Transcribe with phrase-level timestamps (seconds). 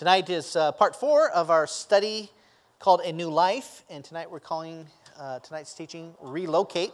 [0.00, 2.30] Tonight is uh, part four of our study
[2.78, 4.86] called A New Life, and tonight we're calling
[5.18, 6.92] uh, tonight's teaching Relocate.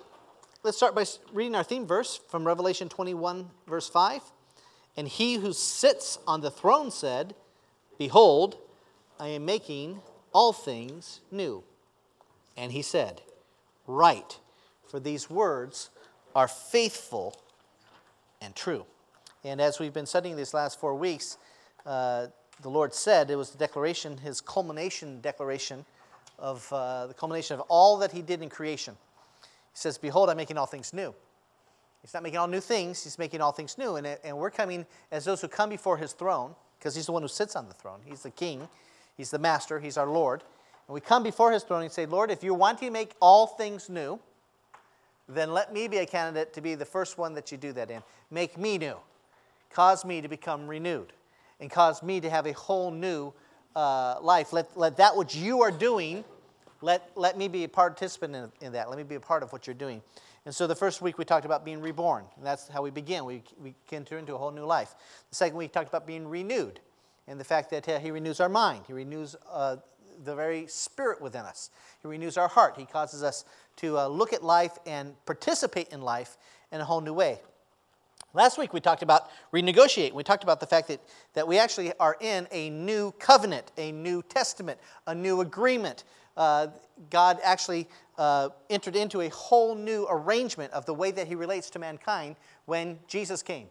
[0.64, 4.22] Let's start by reading our theme verse from Revelation 21, verse 5.
[4.96, 7.36] And he who sits on the throne said,
[7.96, 8.56] Behold,
[9.20, 10.00] I am making
[10.32, 11.62] all things new.
[12.56, 13.22] And he said,
[13.86, 14.40] Write,
[14.84, 15.90] for these words
[16.34, 17.40] are faithful
[18.42, 18.84] and true.
[19.44, 21.38] And as we've been studying these last four weeks,
[21.86, 22.26] uh,
[22.62, 25.84] the Lord said, it was the declaration, his culmination declaration
[26.38, 28.96] of uh, the culmination of all that he did in creation.
[29.42, 31.14] He says, Behold, I'm making all things new.
[32.02, 33.96] He's not making all new things, he's making all things new.
[33.96, 37.22] And, and we're coming as those who come before his throne, because he's the one
[37.22, 38.00] who sits on the throne.
[38.04, 38.68] He's the king,
[39.16, 40.42] he's the master, he's our Lord.
[40.86, 43.46] And we come before his throne and say, Lord, if you want to make all
[43.46, 44.20] things new,
[45.28, 47.90] then let me be a candidate to be the first one that you do that
[47.90, 48.02] in.
[48.30, 48.96] Make me new.
[49.70, 51.12] Cause me to become renewed
[51.60, 53.32] and cause me to have a whole new
[53.74, 54.52] uh, life.
[54.52, 56.24] Let, let that which you are doing,
[56.80, 58.88] let, let me be a participant in, in that.
[58.88, 60.02] Let me be a part of what you're doing.
[60.44, 62.24] And so the first week we talked about being reborn.
[62.36, 63.24] And that's how we begin.
[63.24, 64.94] We, we enter into a whole new life.
[65.30, 66.80] The second week we talked about being renewed
[67.26, 68.84] and the fact that uh, He renews our mind.
[68.86, 69.76] He renews uh,
[70.24, 71.70] the very spirit within us.
[72.00, 72.76] He renews our heart.
[72.78, 73.44] He causes us
[73.76, 76.36] to uh, look at life and participate in life
[76.70, 77.40] in a whole new way.
[78.36, 80.12] Last week we talked about renegotiate.
[80.12, 81.00] We talked about the fact that,
[81.32, 86.04] that we actually are in a new covenant, a new testament, a new agreement.
[86.36, 86.66] Uh,
[87.08, 91.70] God actually uh, entered into a whole new arrangement of the way that He relates
[91.70, 93.68] to mankind when Jesus came.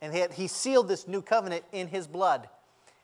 [0.00, 2.48] And he, had, he sealed this new covenant in His blood,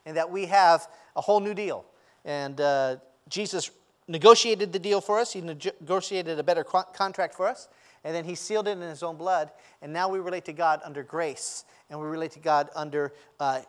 [0.07, 1.85] and that we have a whole new deal.
[2.25, 2.97] And uh,
[3.29, 3.71] Jesus
[4.09, 7.69] negotiated the deal for us, He negotiated a better contract for us
[8.05, 9.51] and then he sealed it in his own blood.
[9.81, 13.61] And now we relate to God under grace, and we relate to God under uh,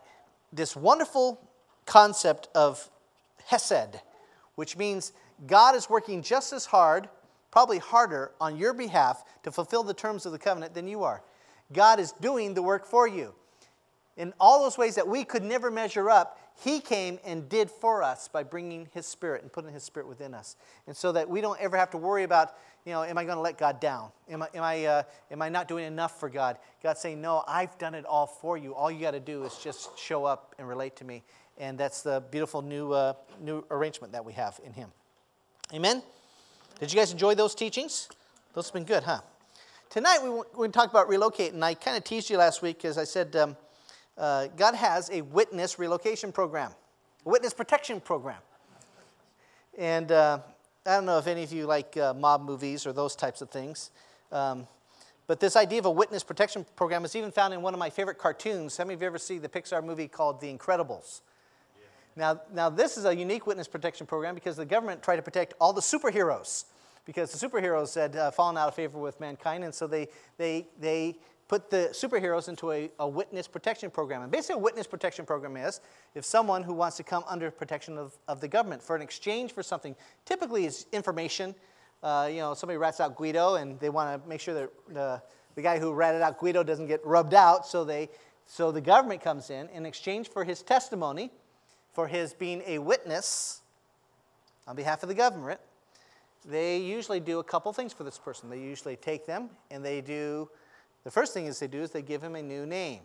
[0.51, 1.39] this wonderful
[1.85, 2.89] concept of
[3.45, 3.99] Hesed,
[4.55, 5.13] which means
[5.47, 7.09] God is working just as hard,
[7.51, 11.21] probably harder, on your behalf to fulfill the terms of the covenant than you are.
[11.71, 13.33] God is doing the work for you.
[14.15, 18.03] In all those ways that we could never measure up, He came and did for
[18.03, 20.55] us by bringing His Spirit and putting His Spirit within us.
[20.87, 22.55] And so that we don't ever have to worry about,
[22.85, 24.11] you know, am I going to let God down?
[24.29, 26.57] Am I, am, I, uh, am I not doing enough for God?
[26.81, 28.73] God's saying, no, I've done it all for you.
[28.75, 31.23] All you got to do is just show up and relate to me.
[31.57, 34.91] And that's the beautiful new, uh, new arrangement that we have in Him.
[35.73, 36.03] Amen?
[36.79, 38.09] Did you guys enjoy those teachings?
[38.53, 39.19] Those have been good, huh?
[39.89, 40.19] Tonight
[40.57, 43.03] we to talk about relocate, and I kind of teased you last week because I
[43.03, 43.55] said um,
[44.17, 46.71] uh, God has a witness relocation program,
[47.25, 48.39] a witness protection program.
[49.77, 50.39] And uh,
[50.85, 53.49] I don't know if any of you like uh, mob movies or those types of
[53.49, 53.91] things.
[54.31, 54.67] Um,
[55.25, 57.89] but this idea of a witness protection program is even found in one of my
[57.89, 58.77] favorite cartoons.
[58.77, 61.21] How many of you ever see the Pixar movie called The Incredibles?
[61.75, 61.83] Yeah.
[62.15, 65.53] Now, now, this is a unique witness protection program because the government tried to protect
[65.61, 66.65] all the superheroes
[67.05, 70.07] because the superheroes had uh, fallen out of favor with mankind, and so they,
[70.37, 71.15] they, they
[71.47, 74.21] put the superheroes into a, a, witness protection program.
[74.21, 75.81] And basically, a witness protection program is
[76.15, 79.51] if someone who wants to come under protection of, of the government for an exchange
[79.51, 79.95] for something,
[80.25, 81.53] typically is information.
[82.01, 85.21] Uh, you know, somebody rats out Guido, and they want to make sure that the,
[85.55, 87.65] the guy who ratted out Guido doesn't get rubbed out.
[87.65, 88.09] So they,
[88.45, 91.31] so the government comes in in exchange for his testimony,
[91.93, 93.61] for his being a witness
[94.67, 95.59] on behalf of the government.
[96.45, 98.49] They usually do a couple things for this person.
[98.49, 100.49] They usually take them and they do
[101.03, 103.01] the first thing is they do is they give him a new name,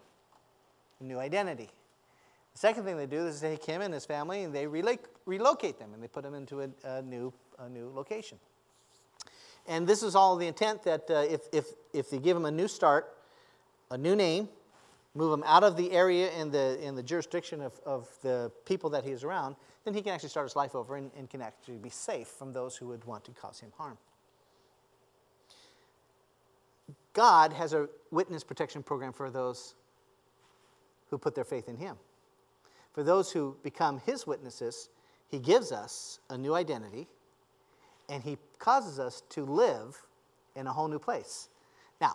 [1.01, 1.71] a new identity.
[2.53, 5.79] The second thing they do is they take him and his family and they relocate
[5.79, 8.39] them and they put them into a, a new, a new location.
[9.67, 12.51] And this is all the intent that uh, if, if, if they give him a
[12.51, 13.15] new start,
[13.91, 14.49] a new name,
[15.15, 18.91] move him out of the area and the, in the jurisdiction of, of the people
[18.91, 21.43] that he is around, then he can actually start his life over and, and can
[21.43, 23.99] actually be safe from those who would want to cause him harm.
[27.19, 29.75] God has a witness protection program for those
[31.11, 31.97] who put their faith in Him.
[32.93, 34.89] For those who become His witnesses,
[35.27, 37.09] He gives us a new identity
[38.09, 40.01] and He causes us to live
[40.55, 41.49] in a whole new place.
[42.01, 42.15] Now,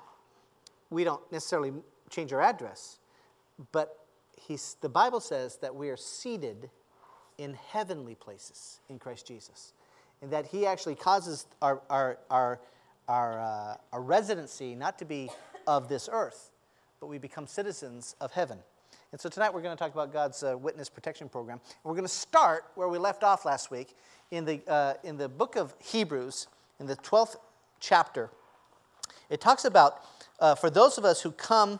[0.89, 1.73] we don't necessarily
[2.09, 2.99] change our address,
[3.73, 4.05] but
[4.39, 6.69] he's, the Bible says that we are seated
[7.37, 9.73] in heavenly places in Christ Jesus,
[10.21, 12.61] and that He actually causes our, our, our
[13.07, 15.29] our, uh, our residency not to be
[15.67, 16.51] of this earth,
[16.99, 18.59] but we become citizens of heaven.
[19.11, 21.59] And so tonight we're going to talk about God's uh, witness protection program.
[21.63, 23.95] And we're going to start where we left off last week
[24.31, 26.47] in the, uh, in the book of Hebrews,
[26.79, 27.35] in the 12th
[27.79, 28.31] chapter.
[29.29, 30.03] It talks about
[30.39, 31.79] uh, for those of us who come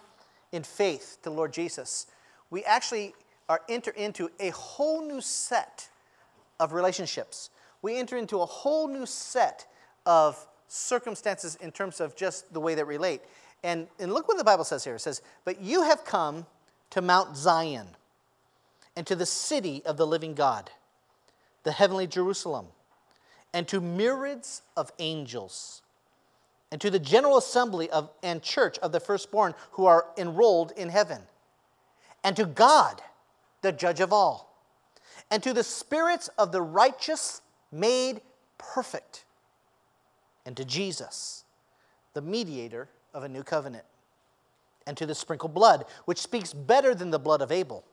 [0.51, 2.07] in faith to Lord Jesus,
[2.49, 3.13] we actually
[3.49, 5.89] are enter into a whole new set
[6.59, 7.49] of relationships.
[7.81, 9.65] We enter into a whole new set
[10.05, 13.21] of circumstances in terms of just the way that relate.
[13.63, 14.95] And, and look what the Bible says here.
[14.95, 16.45] It says, But you have come
[16.89, 17.87] to Mount Zion
[18.95, 20.71] and to the city of the living God,
[21.63, 22.67] the heavenly Jerusalem,
[23.53, 25.81] and to myriads of angels,
[26.71, 30.89] and to the general assembly of, and church of the firstborn who are enrolled in
[30.89, 31.21] heaven,
[32.23, 33.01] and to God,
[33.61, 34.55] the judge of all,
[35.29, 37.41] and to the spirits of the righteous
[37.71, 38.21] made
[38.57, 39.25] perfect,
[40.45, 41.43] and to Jesus,
[42.13, 43.85] the mediator of a new covenant,
[44.85, 47.83] and to the sprinkled blood, which speaks better than the blood of Abel.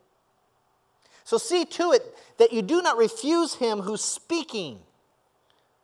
[1.24, 2.02] So see to it
[2.38, 4.80] that you do not refuse him who's speaking.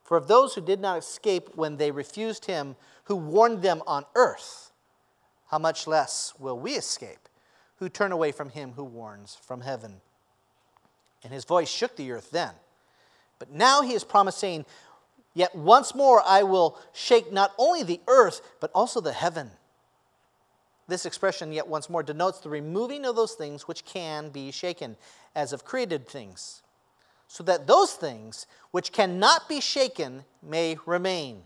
[0.03, 4.05] For of those who did not escape when they refused him who warned them on
[4.15, 4.73] earth,
[5.49, 7.29] how much less will we escape
[7.77, 10.01] who turn away from him who warns from heaven?
[11.23, 12.53] And his voice shook the earth then.
[13.39, 14.65] But now he is promising,
[15.37, 19.51] Yet once more I will shake not only the earth, but also the heaven.
[20.89, 24.97] This expression, yet once more, denotes the removing of those things which can be shaken,
[25.35, 26.63] as of created things,
[27.29, 31.43] so that those things which cannot be shaken may remain.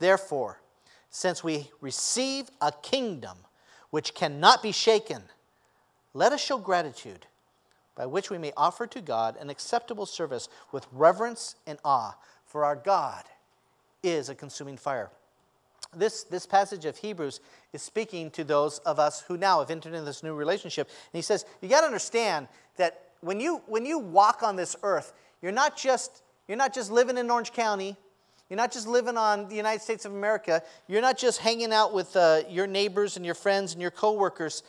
[0.00, 0.60] Therefore,
[1.08, 3.38] since we receive a kingdom
[3.90, 5.22] which cannot be shaken,
[6.14, 7.26] let us show gratitude
[7.94, 12.16] by which we may offer to God an acceptable service with reverence and awe,
[12.50, 13.22] for our God
[14.02, 15.08] is a consuming fire.
[15.96, 17.40] This, this passage of Hebrews
[17.72, 20.88] is speaking to those of us who now have entered into this new relationship.
[20.88, 24.74] And he says, You got to understand that when you, when you walk on this
[24.82, 27.96] earth, you're not, just, you're not just living in Orange County.
[28.48, 30.60] You're not just living on the United States of America.
[30.88, 34.64] You're not just hanging out with uh, your neighbors and your friends and your coworkers.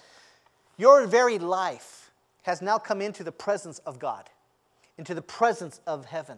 [0.77, 2.11] Your very life
[2.43, 4.29] has now come into the presence of God,
[4.99, 6.37] into the presence of heaven.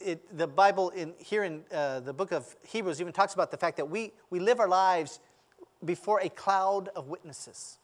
[0.00, 3.56] It, the Bible in, here in uh, the book of Hebrews even talks about the
[3.56, 5.18] fact that we, we live our lives
[5.84, 7.78] before a cloud of witnesses.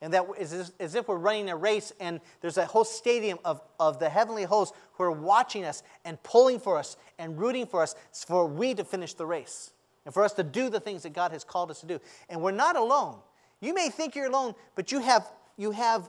[0.00, 3.60] And that is as if we're running a race and there's a whole stadium of,
[3.80, 7.82] of the heavenly hosts who are watching us and pulling for us and rooting for
[7.82, 7.94] us
[8.26, 9.72] for we to finish the race
[10.04, 12.00] and for us to do the things that God has called us to do.
[12.28, 13.18] And we're not alone.
[13.60, 15.26] You may think you're alone, but you have,
[15.56, 16.08] you have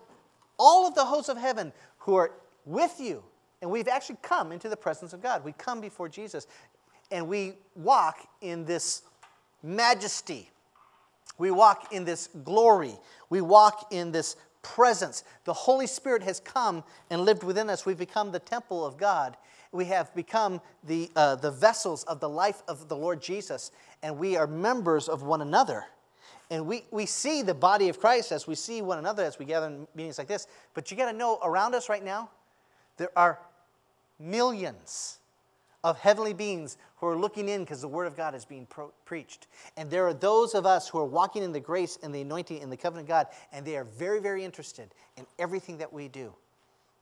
[0.60, 2.32] all of the hosts of heaven who are
[2.66, 3.24] with you
[3.62, 5.44] and we've actually come into the presence of God.
[5.44, 6.48] We come before Jesus
[7.12, 9.02] and we walk in this
[9.64, 10.50] majesty.
[11.38, 12.94] We walk in this glory.
[13.30, 15.24] We walk in this presence.
[15.46, 17.86] The Holy Spirit has come and lived within us.
[17.86, 19.38] We've become the temple of God.
[19.72, 23.72] We have become the, uh, the vessels of the life of the Lord Jesus,
[24.02, 25.86] and we are members of one another.
[26.50, 29.46] And we, we see the body of Christ as we see one another as we
[29.46, 30.48] gather in meetings like this.
[30.74, 32.32] But you got to know around us right now,
[32.98, 33.40] there are
[34.20, 35.20] millions
[35.84, 38.92] of heavenly beings who are looking in because the Word of God is being pro-
[39.06, 39.48] preached.
[39.78, 42.62] And there are those of us who are walking in the grace and the anointing
[42.62, 46.10] and the covenant of God, and they are very, very interested in everything that we
[46.10, 46.34] do.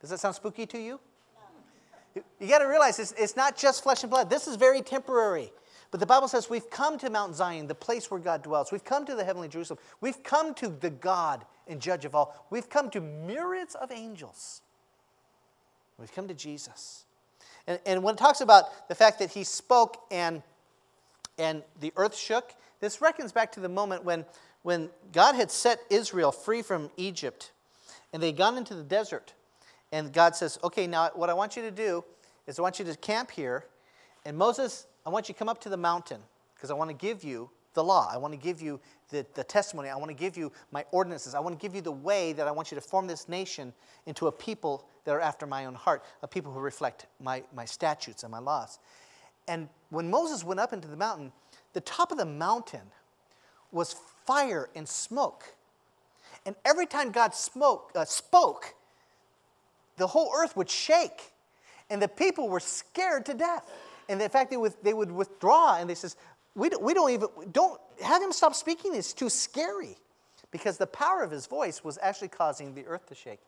[0.00, 1.00] Does that sound spooky to you?
[2.14, 2.22] No.
[2.38, 4.30] You got to realize it's, it's not just flesh and blood.
[4.30, 5.50] This is very temporary.
[5.90, 8.70] But the Bible says we've come to Mount Zion, the place where God dwells.
[8.70, 9.80] We've come to the heavenly Jerusalem.
[10.00, 12.46] We've come to the God and judge of all.
[12.50, 14.60] We've come to myriads of angels.
[15.98, 17.06] We've come to Jesus.
[17.68, 20.42] And, and when it talks about the fact that he spoke and,
[21.38, 24.24] and the earth shook, this reckons back to the moment when,
[24.62, 27.52] when God had set Israel free from Egypt
[28.12, 29.34] and they'd gone into the desert.
[29.92, 32.04] And God says, Okay, now what I want you to do
[32.46, 33.66] is I want you to camp here.
[34.24, 36.22] And Moses, I want you to come up to the mountain
[36.54, 38.10] because I want to give you the law.
[38.12, 38.80] I want to give you
[39.10, 39.88] the, the testimony.
[39.88, 41.32] I want to give you my ordinances.
[41.32, 43.72] I want to give you the way that I want you to form this nation
[44.06, 47.64] into a people that are after my own heart, a people who reflect my, my
[47.64, 48.80] statutes and my laws.
[49.46, 51.30] And when Moses went up into the mountain,
[51.72, 52.90] the top of the mountain
[53.70, 53.94] was
[54.26, 55.54] fire and smoke.
[56.44, 58.74] And every time God smoke, uh, spoke,
[59.98, 61.32] the whole earth would shake.
[61.90, 63.70] And the people were scared to death.
[64.08, 66.16] And in fact, they would, they would withdraw and they says,
[66.58, 68.94] we don't, we don't even, don't, have him stop speaking.
[68.94, 69.96] It's too scary.
[70.50, 73.40] Because the power of his voice was actually causing the earth to shake.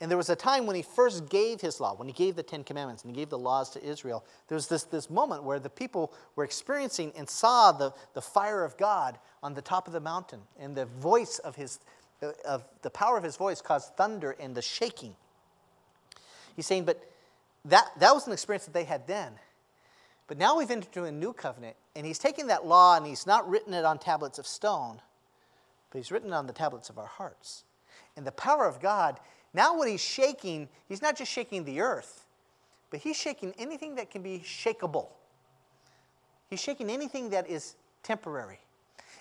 [0.00, 2.42] And there was a time when he first gave his law, when he gave the
[2.42, 5.58] Ten Commandments and he gave the laws to Israel, there was this, this moment where
[5.58, 9.92] the people were experiencing and saw the, the fire of God on the top of
[9.92, 10.40] the mountain.
[10.58, 11.80] And the voice of his,
[12.22, 15.14] uh, of the power of his voice caused thunder and the shaking.
[16.56, 16.98] He's saying, but
[17.66, 19.32] that, that was an experience that they had then.
[20.30, 23.26] But now we've entered into a new covenant, and he's taking that law and he's
[23.26, 25.02] not written it on tablets of stone,
[25.90, 27.64] but he's written it on the tablets of our hearts.
[28.16, 29.18] And the power of God,
[29.54, 32.26] now what he's shaking, he's not just shaking the earth,
[32.90, 35.08] but he's shaking anything that can be shakable.
[36.48, 38.60] He's shaking anything that is temporary.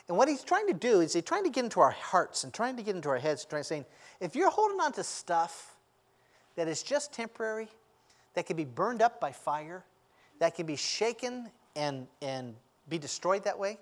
[0.09, 2.53] And what he's trying to do is he's trying to get into our hearts and
[2.53, 3.83] trying to get into our heads, trying to say,
[4.19, 5.75] if you're holding on to stuff
[6.55, 7.67] that is just temporary,
[8.35, 9.83] that can be burned up by fire,
[10.39, 12.55] that can be shaken and, and
[12.89, 13.77] be destroyed that way,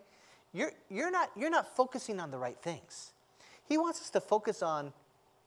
[0.53, 3.13] you're, you're, not, you're not focusing on the right things.
[3.67, 4.93] He wants us to focus on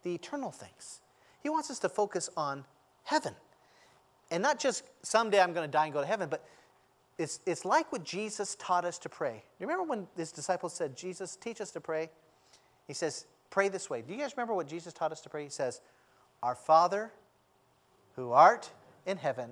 [0.03, 1.01] the eternal things.
[1.43, 2.65] He wants us to focus on
[3.05, 3.35] heaven.
[4.31, 6.45] And not just someday I'm going to die and go to heaven, but
[7.19, 9.43] it's, it's like what Jesus taught us to pray.
[9.59, 12.11] You remember when his disciples said, Jesus, teach us to pray?
[12.87, 14.03] He says, pray this way.
[14.03, 15.45] Do you guys remember what Jesus taught us to pray?
[15.45, 15.81] He says,
[16.43, 17.13] Our Father
[18.17, 18.71] who art
[19.07, 19.51] in heaven,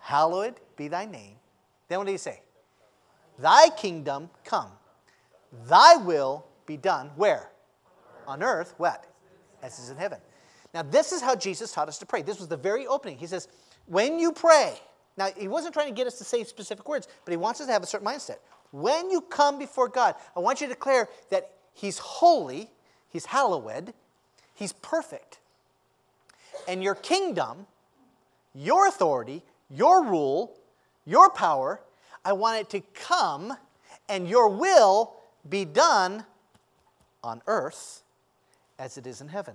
[0.00, 1.36] hallowed be thy name.
[1.88, 2.42] Then what did he say?
[3.38, 4.70] Thy kingdom come.
[5.68, 7.10] Thy will be done.
[7.16, 7.50] Where?
[8.26, 9.06] On earth, what?
[9.62, 10.18] As is in heaven.
[10.74, 12.22] Now, this is how Jesus taught us to pray.
[12.22, 13.16] This was the very opening.
[13.16, 13.48] He says,
[13.86, 14.74] when you pray,
[15.16, 17.66] now he wasn't trying to get us to say specific words, but he wants us
[17.66, 18.36] to have a certain mindset.
[18.70, 22.68] When you come before God, I want you to declare that He's holy,
[23.08, 23.94] He's hallowed,
[24.54, 25.38] He's perfect.
[26.66, 27.66] And your kingdom,
[28.54, 30.54] your authority, your rule,
[31.04, 31.80] your power,
[32.24, 33.56] I want it to come
[34.08, 35.14] and your will
[35.48, 36.24] be done
[37.22, 38.02] on earth
[38.78, 39.54] as it is in heaven.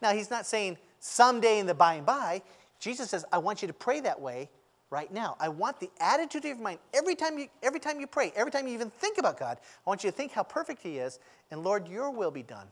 [0.00, 2.42] Now, he's not saying someday in the by and by.
[2.80, 4.48] Jesus says, I want you to pray that way
[4.90, 5.36] right now.
[5.40, 8.52] I want the attitude of your mind every time you every time you pray, every
[8.52, 11.18] time you even think about God, I want you to think how perfect He is,
[11.50, 12.66] and Lord, your will be done.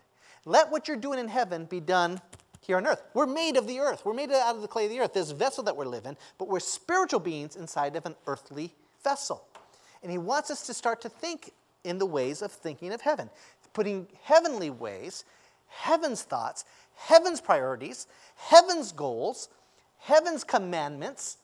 [0.44, 2.20] Let what you're doing in heaven be done
[2.70, 3.02] here on earth.
[3.14, 4.04] We're made of the earth.
[4.04, 6.46] We're made out of the clay of the earth, this vessel that we're living, but
[6.46, 8.72] we're spiritual beings inside of an earthly
[9.02, 9.44] vessel.
[10.04, 13.28] And he wants us to start to think in the ways of thinking of heaven,
[13.72, 15.24] putting heavenly ways,
[15.66, 19.48] heaven's thoughts, heaven's priorities, heaven's goals,
[19.98, 21.38] heaven's commandments,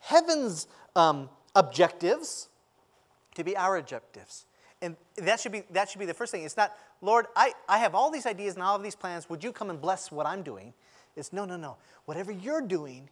[0.00, 2.48] heaven's um, objectives
[3.34, 4.44] to be our objectives.
[4.82, 6.44] And that should, be, that should be the first thing.
[6.44, 9.28] It's not, Lord, I, I have all these ideas and all of these plans.
[9.30, 10.74] Would you come and bless what I'm doing?
[11.16, 11.76] It's no, no, no.
[12.04, 13.08] Whatever you're doing,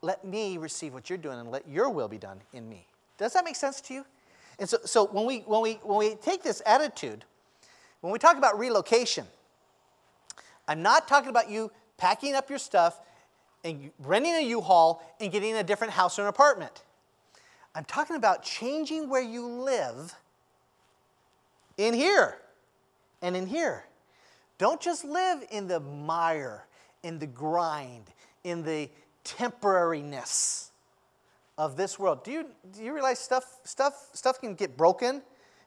[0.00, 2.86] let me receive what you're doing and let your will be done in me.
[3.18, 4.04] Does that make sense to you?
[4.58, 7.24] And so, so when, we, when, we, when we take this attitude,
[8.00, 9.26] when we talk about relocation,
[10.66, 13.00] I'm not talking about you packing up your stuff
[13.64, 16.82] and renting a U-Haul and getting a different house or an apartment.
[17.74, 20.14] I'm talking about changing where you live
[21.78, 22.36] in here
[23.22, 23.84] and in here.
[24.58, 26.66] Don't just live in the mire,
[27.02, 28.04] in the grind,
[28.44, 28.90] in the
[29.24, 30.70] temporariness
[31.56, 32.24] of this world.
[32.24, 35.22] Do you, do you realize stuff, stuff, stuff can get broken?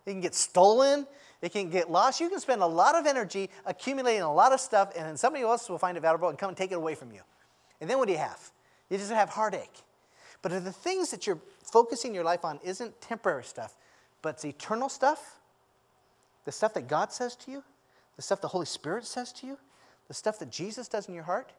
[0.06, 1.08] It can get stolen.
[1.42, 2.20] It can get lost.
[2.20, 5.44] You can spend a lot of energy accumulating a lot of stuff, and then somebody
[5.44, 7.22] else will find it valuable and come and take it away from you.
[7.80, 8.52] And then what do you have?
[8.90, 9.82] You just have heartache.
[10.42, 13.76] But if the things that you're focusing your life on isn't temporary stuff,
[14.22, 15.40] but it's eternal stuff,
[16.46, 17.64] the stuff that God says to you,
[18.16, 19.58] the stuff the Holy Spirit says to you,
[20.08, 21.52] the stuff that Jesus does in your heart,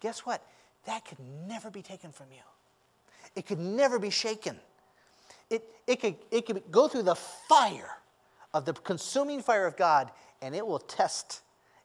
[0.00, 0.44] guess what?
[0.86, 2.42] That could never be taken from you.
[3.36, 4.58] It could never be shaken.
[5.50, 7.98] It, it, could, it could go through the fire
[8.52, 10.10] of the consuming fire of God,
[10.42, 11.42] and it will test,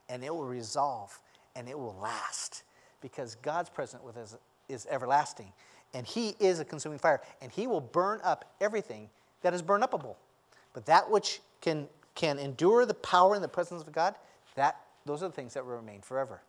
[0.08, 1.18] and it will resolve,
[1.56, 2.62] and it will last.
[3.00, 4.36] Because God's presence with us
[4.68, 5.52] is everlasting.
[5.94, 9.10] And He is a consuming fire, and He will burn up everything
[9.42, 10.16] that is burn upable.
[10.72, 14.14] But that which can, can endure the power and the presence of God,
[14.54, 16.42] that, those are the things that will remain forever.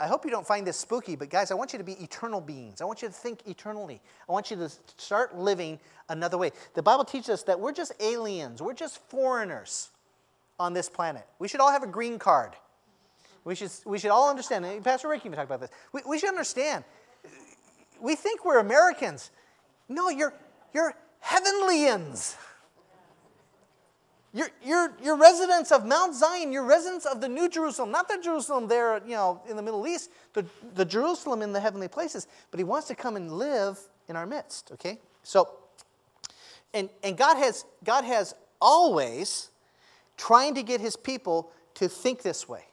[0.00, 2.40] I hope you don't find this spooky, but guys, I want you to be eternal
[2.40, 2.80] beings.
[2.80, 4.00] I want you to think eternally.
[4.26, 6.52] I want you to start living another way.
[6.72, 9.90] The Bible teaches us that we're just aliens, we're just foreigners
[10.58, 11.26] on this planet.
[11.38, 12.52] We should all have a green card.
[13.44, 14.82] We should, we should all understand.
[14.82, 15.70] Pastor Rick even talked about this.
[15.92, 16.82] We, we should understand.
[18.00, 19.30] We think we're Americans.
[19.88, 20.32] No, you're,
[20.72, 22.34] you're heavenlians.
[24.36, 26.52] You're, you're, you're residents of Mount Zion.
[26.52, 29.86] You're residents of the New Jerusalem, not the Jerusalem there, you know, in the Middle
[29.86, 32.26] East, the, the Jerusalem in the heavenly places.
[32.50, 34.72] But He wants to come and live in our midst.
[34.72, 35.54] Okay, so,
[36.74, 39.48] and and God has God has always
[40.18, 42.66] trying to get His people to think this way.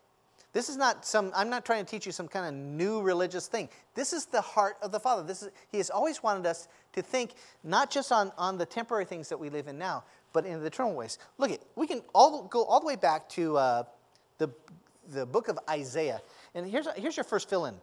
[0.51, 3.47] This is not some, I'm not trying to teach you some kind of new religious
[3.47, 3.69] thing.
[3.95, 5.23] This is the heart of the Father.
[5.23, 9.05] This is, he has always wanted us to think not just on, on the temporary
[9.05, 10.03] things that we live in now,
[10.33, 11.19] but in the eternal ways.
[11.37, 13.83] Look at we can all go all the way back to uh,
[14.39, 14.49] the
[15.13, 16.21] the book of Isaiah,
[16.55, 17.75] and here's here's your first fill in.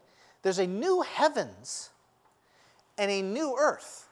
[0.42, 1.90] There's a new heavens
[2.98, 4.08] and a new earth.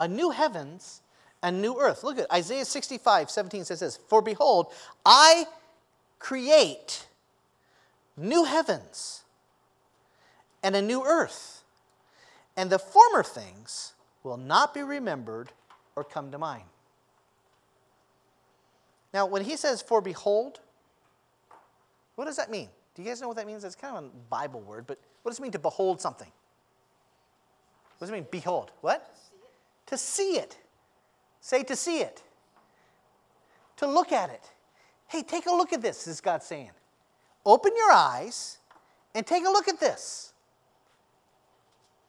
[0.00, 1.02] A new heavens
[1.42, 2.04] and new earth.
[2.04, 4.72] Look at Isaiah 65, 17 says this For behold,
[5.04, 5.46] I
[6.18, 7.06] create
[8.16, 9.22] new heavens
[10.62, 11.62] and a new earth,
[12.56, 15.50] and the former things will not be remembered
[15.96, 16.64] or come to mind.
[19.12, 20.60] Now, when he says, For behold,
[22.14, 22.68] what does that mean?
[22.94, 23.64] Do you guys know what that means?
[23.64, 26.30] It's kind of a Bible word, but what does it mean to behold something?
[27.98, 28.72] What does it mean, behold?
[28.80, 29.14] What?
[29.86, 30.50] To see it.
[30.50, 30.56] To see it.
[31.40, 32.22] Say to see it.
[33.76, 34.50] To look at it.
[35.06, 36.70] Hey, take a look at this, is God saying.
[37.46, 38.58] Open your eyes
[39.14, 40.32] and take a look at this.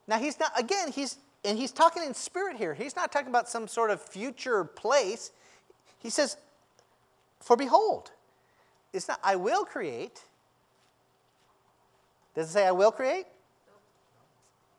[0.08, 2.74] Now, he's not, again, he's, and he's talking in spirit here.
[2.74, 5.32] He's not talking about some sort of future place.
[6.00, 6.38] He says,
[7.50, 8.12] For behold,
[8.94, 10.22] it's not, I will create.
[12.36, 13.26] Does it say, I will create?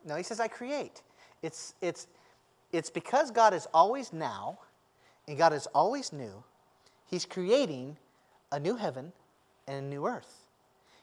[0.04, 1.02] No, he says, I create.
[1.42, 2.06] It's, it's,
[2.70, 4.60] it's because God is always now
[5.26, 6.44] and God is always new,
[7.08, 7.96] He's creating
[8.52, 9.12] a new heaven
[9.66, 10.46] and a new earth.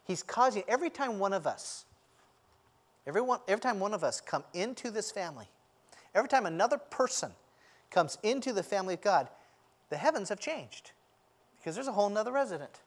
[0.06, 1.84] He's causing, every time one of us,
[3.06, 5.50] every, one, every time one of us come into this family,
[6.16, 7.34] every time another person
[7.92, 9.28] comes into the family of God,
[9.90, 10.94] the heavens have changed
[11.58, 12.82] because there's a whole nother resident.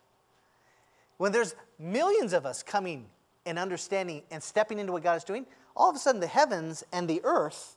[1.16, 3.06] When there's millions of us coming
[3.46, 5.46] and understanding and stepping into what God is doing,
[5.76, 7.76] all of a sudden the heavens and the earth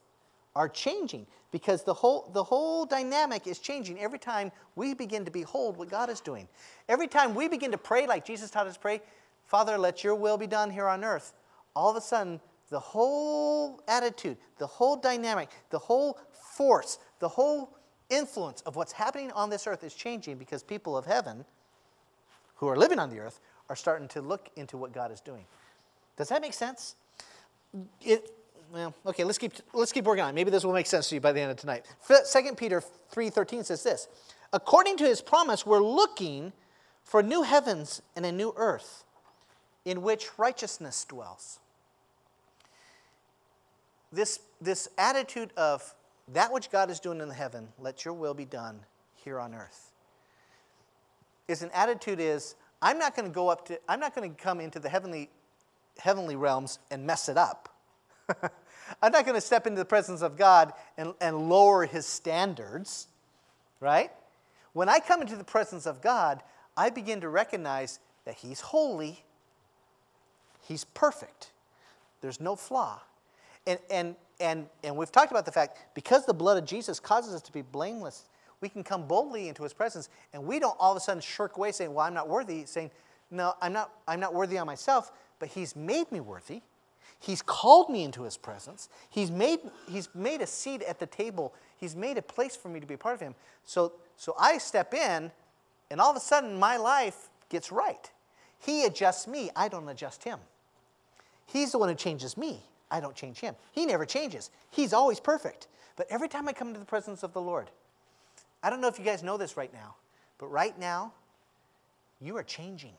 [0.55, 5.31] are changing because the whole, the whole dynamic is changing every time we begin to
[5.31, 6.47] behold what God is doing.
[6.89, 9.01] Every time we begin to pray like Jesus taught us to pray,
[9.45, 11.33] Father, let your will be done here on earth,
[11.75, 17.77] all of a sudden the whole attitude, the whole dynamic, the whole force, the whole
[18.09, 21.45] influence of what's happening on this earth is changing because people of heaven
[22.55, 25.45] who are living on the earth are starting to look into what God is doing.
[26.17, 26.95] Does that make sense?
[28.01, 28.29] It,
[28.71, 30.33] well, okay, let's keep, let's keep working on.
[30.35, 31.85] Maybe this will make sense to you by the end of tonight.
[32.07, 32.81] 2 Peter
[33.13, 34.07] 3.13 says this,
[34.51, 36.53] According to his promise, we're looking
[37.03, 39.03] for new heavens and a new earth
[39.85, 41.59] in which righteousness dwells.
[44.11, 45.93] This, this attitude of
[46.29, 48.79] that which God is doing in the heaven, let your will be done
[49.15, 49.91] here on earth,
[51.47, 54.41] is an attitude is, I'm not going to go up to, I'm not going to
[54.41, 55.29] come into the heavenly
[55.99, 57.69] heavenly realms and mess it up.
[59.01, 63.07] I'm not going to step into the presence of God and, and lower his standards,
[63.79, 64.11] right?
[64.73, 66.41] When I come into the presence of God,
[66.75, 69.23] I begin to recognize that he's holy,
[70.61, 71.51] he's perfect,
[72.21, 73.01] there's no flaw.
[73.65, 77.33] And, and, and, and we've talked about the fact because the blood of Jesus causes
[77.33, 78.25] us to be blameless,
[78.61, 81.57] we can come boldly into his presence and we don't all of a sudden shirk
[81.57, 82.91] away saying, Well, I'm not worthy, saying,
[83.31, 85.11] No, I'm not, I'm not worthy on myself
[85.43, 86.61] but He's made me worthy.
[87.19, 88.87] He's called me into His presence.
[89.09, 91.53] He's made, he's made a seat at the table.
[91.75, 93.35] He's made a place for me to be a part of Him.
[93.65, 95.33] So, so I step in,
[95.91, 98.09] and all of a sudden my life gets right.
[98.57, 100.39] He adjusts me, I don't adjust Him.
[101.45, 102.63] He's the one who changes me.
[102.93, 103.55] I don't change him.
[103.71, 104.51] He never changes.
[104.69, 105.67] He's always perfect.
[105.95, 107.71] But every time I come into the presence of the Lord,
[108.61, 109.95] I don't know if you guys know this right now,
[110.37, 111.11] but right now,
[112.21, 112.93] you are changing.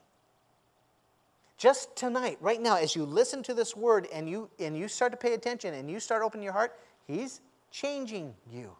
[1.56, 5.12] Just tonight, right now, as you listen to this word and you, and you start
[5.12, 6.76] to pay attention and you start opening your heart,
[7.06, 8.72] He's changing you.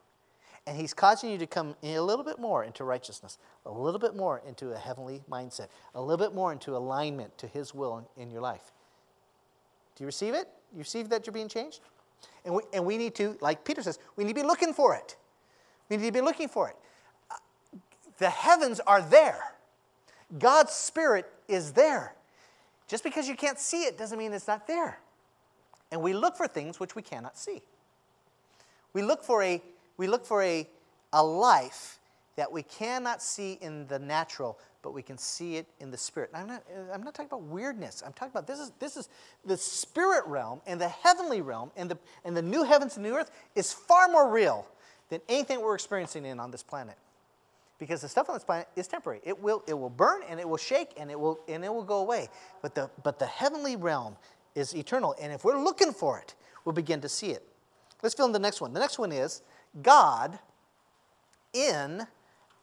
[0.67, 4.17] And He's causing you to come a little bit more into righteousness, a little bit
[4.17, 8.25] more into a heavenly mindset, a little bit more into alignment to His will in,
[8.25, 8.73] in your life.
[9.95, 10.49] Do you receive it?
[10.77, 11.81] You see that you're being changed?
[12.45, 14.95] And we, and we need to, like Peter says, we need to be looking for
[14.95, 15.17] it.
[15.89, 16.77] We need to be looking for it.
[17.31, 17.37] Uh,
[18.19, 19.55] the heavens are there.
[20.39, 22.15] God's Spirit is there.
[22.89, 24.99] Just because you can't see it doesn't mean it's not there.
[25.91, 27.63] And we look for things which we cannot see.
[28.93, 29.63] We look for a,
[29.97, 30.69] we look for a,
[31.13, 31.99] a life
[32.37, 36.31] that we cannot see in the natural, but we can see it in the spirit.
[36.35, 38.03] I'm not, I'm not talking about weirdness.
[38.05, 39.09] I'm talking about this is, this is
[39.45, 43.15] the spirit realm and the heavenly realm and the, and the new heavens and new
[43.15, 44.67] earth is far more real
[45.11, 46.97] than anything we're experiencing in on this planet
[47.79, 49.21] because the stuff on this planet is temporary.
[49.25, 51.85] It will, it will burn and it will shake and it will, and it will
[51.85, 52.29] go away.
[52.63, 54.17] But the, but the heavenly realm
[54.55, 55.15] is eternal.
[55.21, 57.47] And if we're looking for it, we'll begin to see it.
[58.03, 58.73] Let's fill in the next one.
[58.73, 59.43] The next one is
[59.83, 60.39] God
[61.53, 62.07] in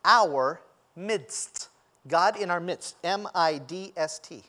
[0.03, 0.61] our
[0.95, 1.69] midst.
[2.07, 2.95] God in our midst.
[3.03, 4.43] M I D S T.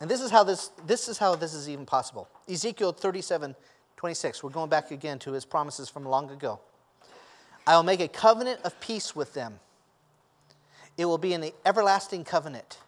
[0.00, 2.28] And this is how this, this is how this is even possible.
[2.48, 3.54] Ezekiel 37
[3.96, 4.42] 26.
[4.42, 6.60] We're going back again to his promises from long ago.
[7.66, 9.58] I will make a covenant of peace with them.
[10.98, 12.78] It will be an everlasting covenant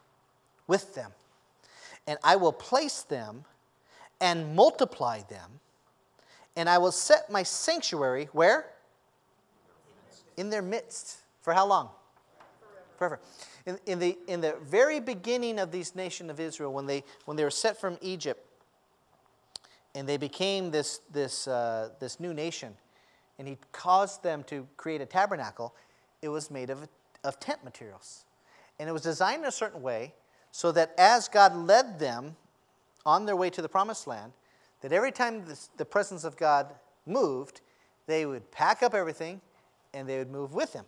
[0.67, 1.13] with them.
[2.07, 3.45] And I will place them
[4.21, 5.61] and multiply them.
[6.59, 8.67] And I will set my sanctuary where?
[10.37, 11.19] In their midst.
[11.41, 11.89] For how long?
[12.97, 13.21] Forever.
[13.65, 17.37] In, in, the, in the very beginning of these nation of Israel, when they, when
[17.37, 18.45] they were set from Egypt,
[19.95, 22.75] and they became this, this, uh, this new nation,
[23.39, 25.77] and he caused them to create a tabernacle,
[26.23, 26.89] it was made of,
[27.23, 28.25] of tent materials.
[28.81, 30.13] And it was designed in a certain way
[30.51, 32.35] so that as God led them
[33.07, 34.33] on their way to the promised land,
[34.81, 35.45] that every time
[35.77, 36.75] the presence of God
[37.07, 37.61] moved,
[38.07, 39.41] they would pack up everything
[39.95, 40.85] and they would move with him.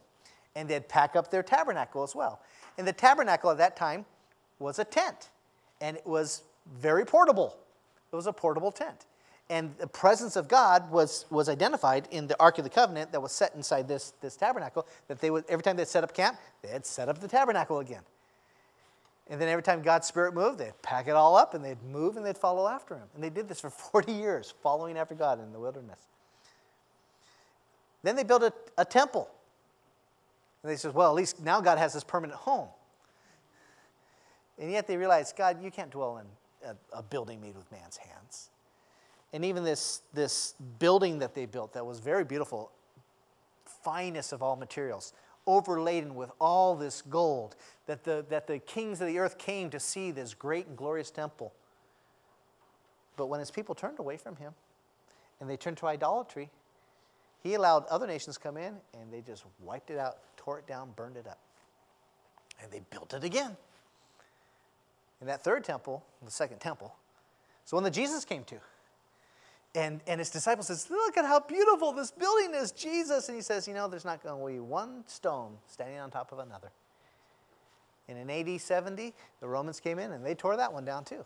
[0.57, 2.41] And they'd pack up their tabernacle as well.
[2.77, 4.05] And the tabernacle at that time
[4.59, 5.31] was a tent,
[5.81, 6.43] and it was
[6.81, 7.57] very portable.
[8.13, 9.07] It was a portable tent.
[9.49, 13.21] And the presence of God was, was identified in the Ark of the Covenant that
[13.21, 14.87] was set inside this, this tabernacle.
[15.09, 17.81] That they would, every time they set up camp, they had set up the tabernacle
[17.81, 18.03] again.
[19.31, 22.17] And then every time God's Spirit moved, they'd pack it all up and they'd move
[22.17, 23.07] and they'd follow after Him.
[23.15, 26.01] And they did this for 40 years, following after God in the wilderness.
[28.03, 29.31] Then they built a, a temple.
[30.63, 32.69] And they said, well, at least now God has this permanent home.
[34.59, 37.97] And yet they realized, God, you can't dwell in a, a building made with man's
[37.97, 38.51] hands.
[39.33, 42.73] And even this, this building that they built that was very beautiful,
[43.65, 45.15] finest of all materials,
[45.57, 49.81] overladen with all this gold, that the, that the kings of the earth came to
[49.81, 51.53] see this great and glorious temple.
[53.17, 54.55] But when his people turned away from him
[55.41, 56.51] and they turned to idolatry,
[57.43, 60.93] he allowed other nations come in and they just wiped it out, tore it down,
[60.97, 61.39] burned it up.
[62.63, 63.57] And they built it again.
[65.21, 66.95] And that third temple, the second temple,
[67.65, 68.57] is the one that Jesus came to.
[69.75, 73.29] And, and his disciple says, look at how beautiful this building is, Jesus.
[73.29, 76.33] And he says, you know, there's not going to be one stone standing on top
[76.33, 76.73] of another.
[78.09, 81.25] And in AD 70, the Romans came in and they tore that one down too.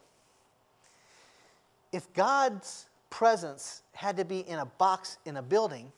[1.93, 5.91] If God's presence had to be in a box in a building,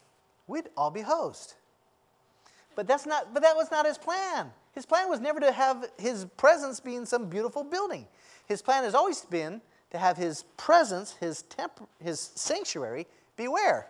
[0.47, 1.55] we'd all be hosed.
[2.77, 4.53] But that's not but that was not his plan.
[4.73, 8.07] His plan was never to have his presence be in some beautiful building.
[8.47, 13.89] His plan has always been to have his presence, his temp, his sanctuary, beware?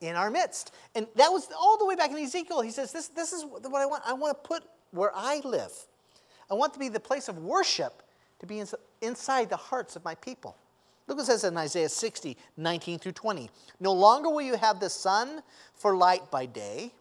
[0.00, 0.72] In our midst.
[0.94, 2.62] And that was all the way back in Ezekiel.
[2.62, 4.02] He says, This, this is what I want.
[4.06, 4.62] I want to put
[4.92, 5.72] where I live.
[6.50, 8.02] I want to be the place of worship
[8.40, 8.62] to be
[9.02, 10.56] inside the hearts of my people.
[11.06, 13.50] Look what it says in Isaiah 60, 19 through 20.
[13.80, 15.42] No longer will you have the sun
[15.74, 16.92] for light by day,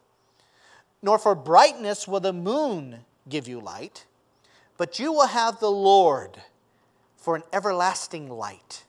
[1.01, 2.97] nor for brightness will the moon
[3.29, 4.05] give you light,
[4.77, 6.41] but you will have the Lord
[7.19, 8.85] for an everlasting light,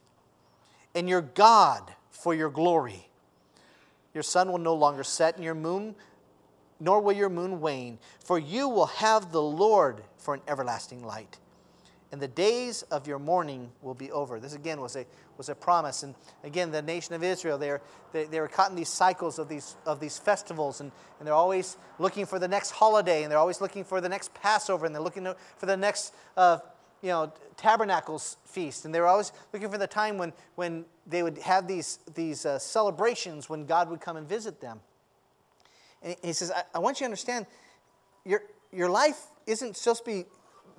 [0.95, 3.09] and your God for your glory.
[4.15, 5.95] Your sun will no longer set, and your moon,
[6.79, 11.39] nor will your moon wane, for you will have the Lord for an everlasting light.
[12.13, 14.41] And the days of your mourning will be over.
[14.41, 16.03] This again was a, was a promise.
[16.03, 17.81] And again, the nation of Israel, they're,
[18.13, 21.35] they, they were caught in these cycles of these, of these festivals, and, and they're
[21.35, 24.95] always looking for the next holiday, and they're always looking for the next Passover, and
[24.95, 26.59] they're looking for the next uh,
[27.03, 28.85] you know, tabernacles feast.
[28.85, 32.47] And they were always looking for the time when, when they would have these, these
[32.47, 34.81] uh, celebrations when God would come and visit them.
[36.03, 37.47] And he says, I, I want you to understand
[38.25, 40.25] your, your life isn't supposed to be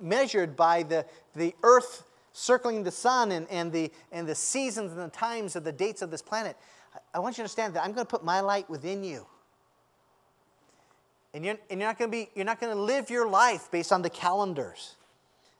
[0.00, 5.00] measured by the, the earth circling the sun and, and, the, and the seasons and
[5.00, 6.56] the times of the dates of this planet.
[6.94, 9.26] I, I want you to understand that I'm going to put my light within you.
[11.34, 13.70] And you're, and you're not going to be, you're not going to live your life
[13.70, 14.96] based on the calendars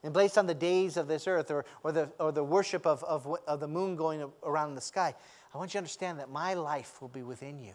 [0.04, 3.04] and based on the days of this earth or, or, the, or the worship of,
[3.04, 5.14] of, of the moon going around the sky.
[5.54, 7.74] I want you to understand that my life will be within you.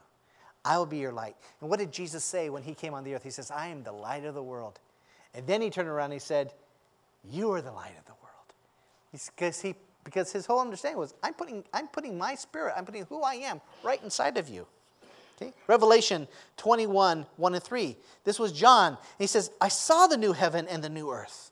[0.66, 1.36] I will be your light.
[1.62, 3.24] And what did Jesus say when he came on the earth?
[3.24, 4.80] He says, I am the light of the world.
[5.34, 6.52] And then he turned around and he said,
[7.24, 9.32] You are the light of the world.
[9.36, 13.06] Because, he, because his whole understanding was, I'm putting, I'm putting my spirit, I'm putting
[13.06, 14.68] who I am right inside of you.
[15.40, 15.54] Okay?
[15.68, 17.96] Revelation 21, 1 and 3.
[18.26, 18.98] This was John.
[19.18, 21.52] He says, I saw the new heaven and the new earth.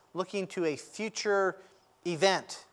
[0.13, 1.55] looking to a future
[2.05, 2.65] event,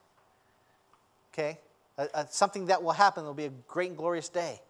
[1.33, 1.59] okay?
[1.96, 3.24] A, a, something that will happen.
[3.24, 4.61] It'll be a great and glorious day.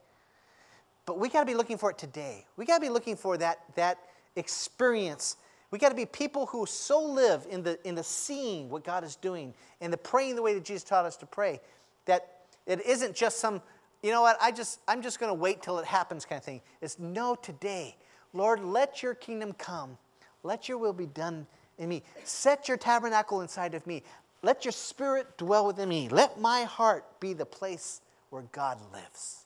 [1.07, 2.45] But we got to be looking for it today.
[2.57, 3.99] We got to be looking for that, that
[4.37, 5.37] experience.
[5.71, 9.05] We got to be people who so live in the, in the seeing what God
[9.05, 11.61] is doing and the praying the way that Jesus taught us to pray
[12.05, 13.63] that it isn't just some,
[14.03, 16.45] you know what, I just, I'm just going to wait till it happens kind of
[16.45, 16.61] thing.
[16.81, 17.97] It's no, today.
[18.33, 19.97] Lord, let your kingdom come.
[20.43, 21.47] Let your will be done
[21.79, 22.03] in me.
[22.25, 24.03] Set your tabernacle inside of me.
[24.43, 26.09] Let your spirit dwell within me.
[26.09, 29.45] Let my heart be the place where God lives.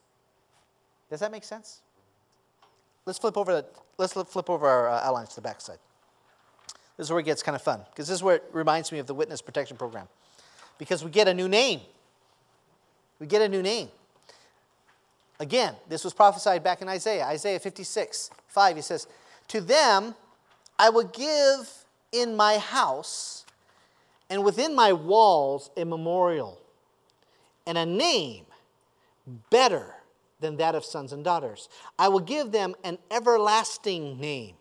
[1.11, 1.81] Does that make sense?
[3.07, 3.67] Let's flip over, the,
[3.99, 5.79] let's flip over our uh, outlines to the backside.
[6.97, 8.99] This is where it gets kind of fun, because this is where it reminds me
[8.99, 10.09] of the witness protection program.
[10.79, 11.81] Because we get a new name.
[13.19, 13.89] We get a new name.
[15.41, 18.77] Again, this was prophesied back in Isaiah, Isaiah 56, 5.
[18.77, 19.07] He says,
[19.49, 20.15] To them
[20.79, 21.82] I will give
[22.13, 23.45] in my house
[24.31, 26.61] and within my walls a memorial
[27.67, 28.45] and a name
[29.51, 29.95] better
[30.41, 31.69] than that of sons and daughters.
[31.99, 34.57] I will give them an everlasting name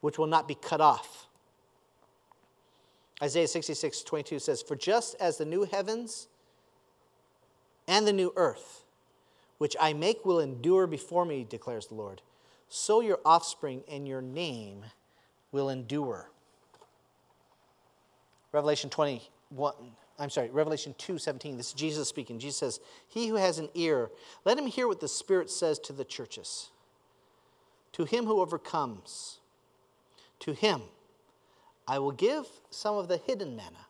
[0.00, 1.26] which will not be cut off.
[3.20, 6.28] Isaiah 66, 22 says, For just as the new heavens
[7.88, 8.84] and the new earth,
[9.58, 12.22] which I make will endure before me, declares the Lord,
[12.68, 14.84] so your offspring and your name
[15.52, 16.30] will endure.
[18.52, 19.72] Revelation 21,
[20.18, 21.56] I'm sorry, Revelation 2 17.
[21.56, 22.38] This is Jesus speaking.
[22.38, 24.10] Jesus says, He who has an ear,
[24.44, 26.70] let him hear what the Spirit says to the churches.
[27.92, 29.40] To him who overcomes,
[30.40, 30.82] to him
[31.86, 33.86] I will give some of the hidden manna,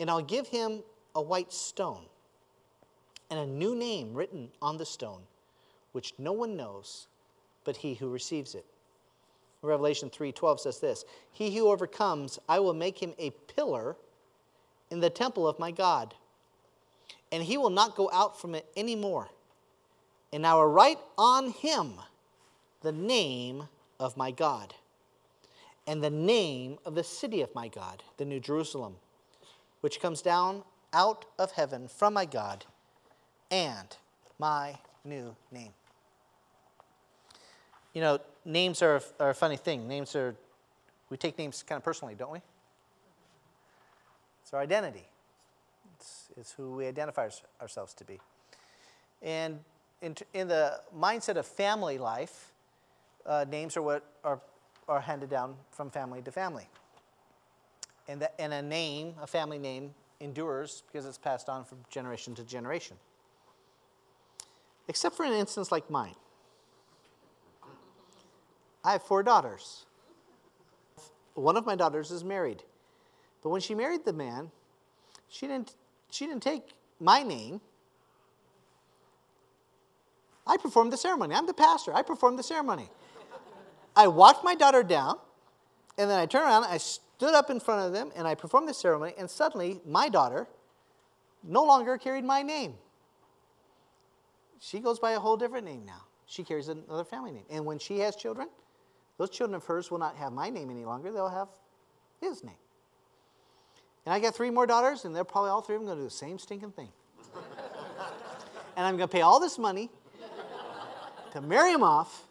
[0.00, 0.82] and I'll give him
[1.14, 2.04] a white stone
[3.30, 5.22] and a new name written on the stone,
[5.92, 7.08] which no one knows
[7.64, 8.64] but he who receives it.
[9.62, 13.96] Revelation 3:12 says this, "He who overcomes, I will make him a pillar
[14.90, 16.14] in the temple of my God,
[17.30, 19.30] and he will not go out from it anymore.
[20.32, 22.00] And I will write on him
[22.80, 23.68] the name
[23.98, 24.74] of my God
[25.86, 28.96] and the name of the city of my God, the New Jerusalem,
[29.80, 32.66] which comes down out of heaven from my God,
[33.50, 33.96] and
[34.38, 35.72] my new name.
[37.94, 39.86] You know, names are, are a funny thing.
[39.86, 40.34] Names are,
[41.10, 42.40] we take names kind of personally, don't we?
[44.42, 45.06] It's our identity,
[45.94, 47.28] it's, it's who we identify
[47.60, 48.18] ourselves to be.
[49.20, 49.60] And
[50.00, 52.52] in, in the mindset of family life,
[53.26, 54.40] uh, names are what are,
[54.88, 56.66] are handed down from family to family.
[58.08, 62.44] And, and a name, a family name, endures because it's passed on from generation to
[62.44, 62.96] generation.
[64.88, 66.14] Except for an instance like mine.
[68.88, 69.84] I have four daughters.
[71.34, 72.62] One of my daughters is married.
[73.42, 74.50] But when she married the man,
[75.28, 75.74] she didn't,
[76.10, 76.62] she didn't take
[76.98, 77.60] my name.
[80.46, 81.34] I performed the ceremony.
[81.34, 81.92] I'm the pastor.
[81.92, 82.88] I performed the ceremony.
[83.94, 85.18] I walked my daughter down,
[85.98, 88.68] and then I turned around, I stood up in front of them, and I performed
[88.68, 90.46] the ceremony, and suddenly my daughter
[91.42, 92.72] no longer carried my name.
[94.60, 96.04] She goes by a whole different name now.
[96.24, 97.44] She carries another family name.
[97.50, 98.48] And when she has children,
[99.18, 101.48] those children of hers will not have my name any longer, they'll have
[102.20, 102.54] his name.
[104.06, 106.02] And I got three more daughters, and they're probably all three of them going to
[106.02, 106.88] do the same stinking thing.
[108.76, 109.90] and I'm going to pay all this money
[111.32, 112.26] to marry them off,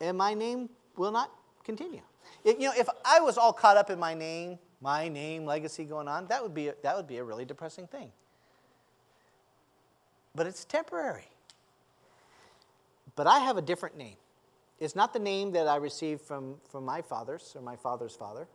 [0.00, 1.30] and my name will not
[1.62, 2.00] continue.
[2.44, 5.84] It, you know, if I was all caught up in my name, my name, legacy
[5.84, 8.10] going on, that would be a, that would be a really depressing thing.
[10.34, 11.28] But it's temporary.
[13.14, 14.16] But I have a different name.
[14.82, 18.48] It's not the name that I received from, from my fathers or my father's father.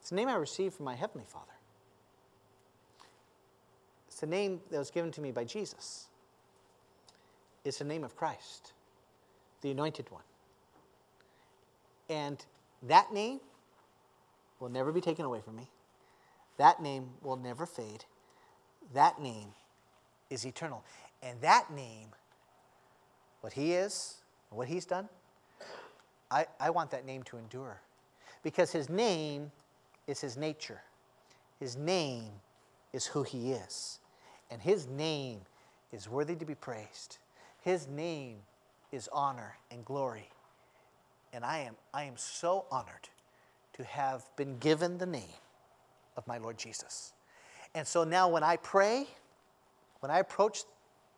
[0.00, 1.50] It's the name I received from my Heavenly Father.
[4.06, 6.06] It's the name that was given to me by Jesus.
[7.64, 8.72] It's the name of Christ,
[9.62, 10.22] the Anointed One.
[12.08, 12.46] And
[12.84, 13.40] that name
[14.60, 15.68] will never be taken away from me.
[16.56, 18.04] That name will never fade.
[18.94, 19.48] That name
[20.30, 20.84] is eternal.
[21.20, 22.10] And that name,
[23.48, 24.18] what He is,
[24.50, 25.08] what He's done,
[26.30, 27.80] I, I want that name to endure.
[28.42, 29.50] Because His name
[30.08, 30.80] is his nature.
[31.60, 32.32] His name
[32.92, 34.00] is who he is.
[34.50, 35.42] And his name
[35.92, 37.18] is worthy to be praised.
[37.60, 38.38] His name
[38.90, 40.30] is honor and glory.
[41.32, 43.08] And I am, I am so honored
[43.74, 45.38] to have been given the name
[46.16, 47.12] of my Lord Jesus.
[47.74, 49.06] And so now when I pray,
[50.00, 50.60] when I approach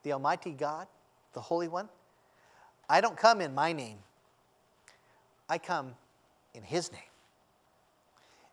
[0.02, 0.88] the Almighty God,
[1.32, 1.88] the Holy One,
[2.90, 3.98] I don't come in my name.
[5.48, 5.94] I come
[6.54, 7.00] in His name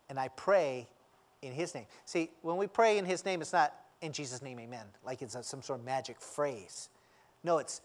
[0.10, 0.88] and I pray
[1.41, 1.86] in His name.
[2.06, 5.36] See, when we pray in His name, it's not in Jesus' name, amen, like it's
[5.41, 6.89] some sort of magic phrase.
[7.43, 7.82] No, it's,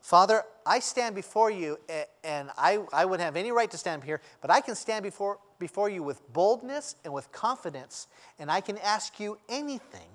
[0.00, 1.78] Father, I stand before you,
[2.22, 5.38] and I, I wouldn't have any right to stand here, but I can stand before,
[5.58, 8.06] before you with boldness and with confidence,
[8.38, 10.08] and I can ask you anything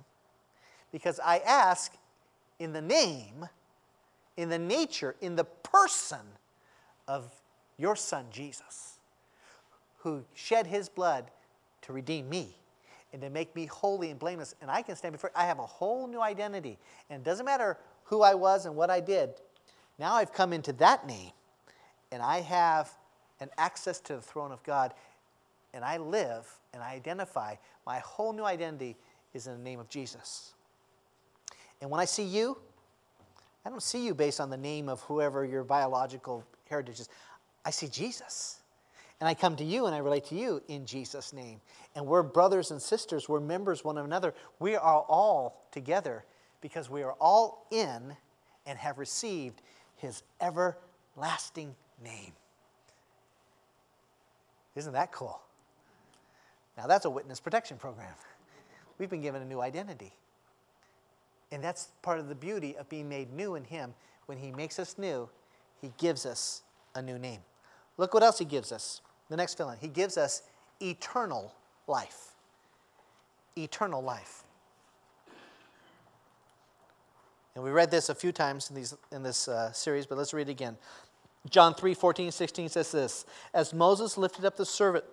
[0.92, 1.94] because I ask
[2.60, 3.50] in the name,
[4.42, 6.20] in the nature, in the person
[7.08, 7.32] of
[7.78, 8.98] your son, Jesus,
[10.00, 11.30] who shed his blood
[11.84, 12.58] to redeem me
[13.14, 14.56] and to make me holy and blameless.
[14.62, 16.80] And I can stand before, I have a whole new identity.
[17.10, 19.30] And it doesn't matter who I was and what I did.
[20.00, 21.32] Now I've come into that name
[22.12, 22.92] and I have
[23.40, 24.94] an access to the throne of God
[25.74, 27.56] and I live and I identify.
[27.86, 28.98] My whole new identity
[29.34, 30.54] is in the name of Jesus.
[31.80, 32.58] And when I see you,
[33.66, 37.10] I don't see you based on the name of whoever your biological heritage is.
[37.64, 38.60] I see Jesus.
[39.20, 41.62] And I come to you and I relate to you in Jesus' name.
[41.96, 44.34] And we're brothers and sisters, we're members one of another.
[44.60, 46.26] We are all together
[46.60, 48.16] because we are all in
[48.66, 49.62] and have received
[49.98, 52.32] his everlasting name.
[54.76, 55.40] Isn't that cool?
[56.78, 58.14] Now, that's a witness protection program.
[58.98, 60.14] We've been given a new identity.
[61.52, 63.94] And that's part of the beauty of being made new in Him.
[64.26, 65.30] When He makes us new,
[65.82, 66.62] He gives us
[66.96, 67.40] a new name.
[67.98, 69.02] Look what else He gives us.
[69.30, 69.78] The next fill in.
[69.80, 70.44] He gives us
[70.82, 71.54] eternal
[71.88, 72.36] life.
[73.58, 74.44] Eternal life.
[77.56, 80.34] And we read this a few times in, these, in this uh, series, but let's
[80.34, 80.78] read it again.
[81.50, 85.04] John 3 14, 16 says this As Moses lifted up the servant,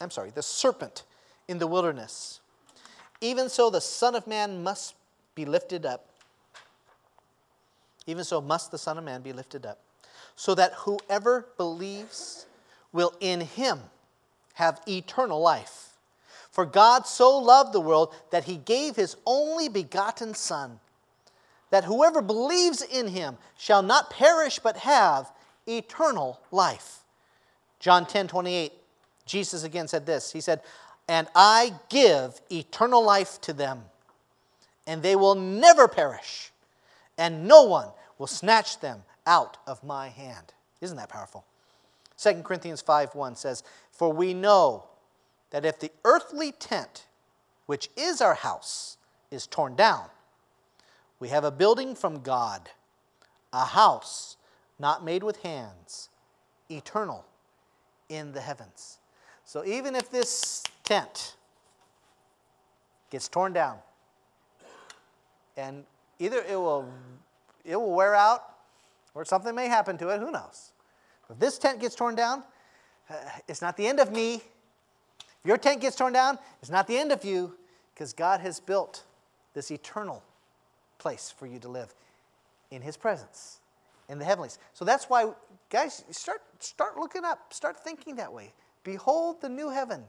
[0.00, 1.04] I'm sorry, the serpent
[1.46, 2.40] in the wilderness,
[3.20, 4.94] even so the Son of Man must
[5.34, 6.06] be lifted up.
[8.06, 9.78] Even so must the Son of Man be lifted up,
[10.36, 12.46] so that whoever believes
[12.92, 13.80] will in him
[14.54, 15.90] have eternal life.
[16.50, 20.78] For God so loved the world that he gave his only begotten Son,
[21.70, 25.32] that whoever believes in him shall not perish but have
[25.66, 27.00] eternal life.
[27.80, 28.72] John 10 28,
[29.26, 30.60] Jesus again said this He said,
[31.08, 33.82] And I give eternal life to them,
[34.86, 36.52] and they will never perish,
[37.16, 40.52] and no one will snatch them out of my hand.
[40.80, 41.44] Isn't that powerful?
[42.18, 44.84] 2 Corinthians 5 1 says, For we know
[45.50, 47.06] that if the earthly tent,
[47.66, 48.96] which is our house,
[49.30, 50.06] is torn down,
[51.18, 52.70] we have a building from God,
[53.52, 54.36] a house
[54.78, 56.08] not made with hands,
[56.70, 57.24] eternal
[58.08, 58.98] in the heavens.
[59.44, 61.36] So even if this tent
[63.10, 63.78] gets torn down,
[65.56, 65.84] and
[66.18, 66.88] either it will,
[67.64, 68.42] it will wear out
[69.14, 70.72] or something may happen to it, who knows?
[71.30, 72.42] If this tent gets torn down,
[73.08, 73.14] uh,
[73.48, 74.34] it's not the end of me.
[74.34, 77.54] If your tent gets torn down, it's not the end of you
[77.94, 79.04] because God has built
[79.54, 80.22] this eternal
[80.98, 81.94] place for you to live
[82.70, 83.60] in His presence
[84.08, 84.58] in the heavenlies.
[84.72, 85.30] So that's why,
[85.70, 88.52] guys, start, start looking up, start thinking that way.
[88.82, 90.04] Behold the new heaven.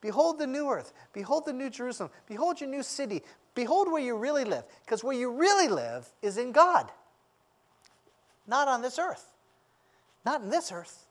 [0.00, 0.92] Behold the new earth.
[1.12, 2.10] Behold the new Jerusalem.
[2.26, 3.22] Behold your new city.
[3.54, 4.64] Behold where you really live.
[4.84, 6.90] Because where you really live is in God,
[8.46, 9.32] not on this earth.
[10.24, 11.06] Not in this earth,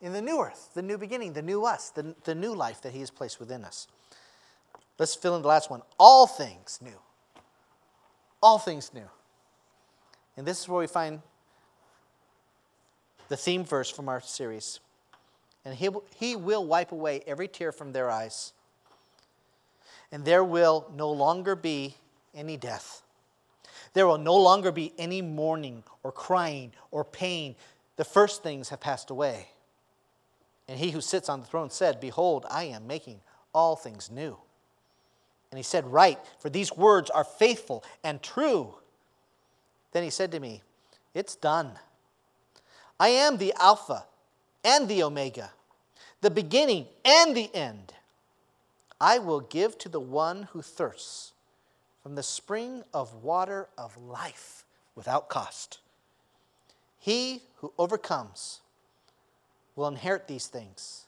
[0.00, 2.92] in the new earth, the new beginning, the new us, the, the new life that
[2.92, 3.86] He has placed within us.
[4.98, 5.82] Let's fill in the last one.
[5.98, 6.98] All things new.
[8.42, 9.08] All things new.
[10.36, 11.22] And this is where we find
[13.28, 14.80] the theme verse from our series.
[15.64, 18.52] And he, he will wipe away every tear from their eyes.
[20.12, 21.96] And there will no longer be
[22.34, 23.02] any death.
[23.94, 27.56] There will no longer be any mourning or crying or pain.
[27.96, 29.48] The first things have passed away.
[30.68, 33.20] And he who sits on the throne said, Behold, I am making
[33.54, 34.36] all things new.
[35.50, 38.74] And he said, Write, for these words are faithful and true.
[39.92, 40.62] Then he said to me,
[41.14, 41.72] It's done.
[42.98, 44.04] I am the Alpha
[44.64, 45.50] and the Omega,
[46.20, 47.92] the beginning and the end.
[49.02, 51.32] I will give to the one who thirsts
[52.04, 55.80] from the spring of water of life without cost.
[57.00, 58.60] He who overcomes
[59.74, 61.06] will inherit these things.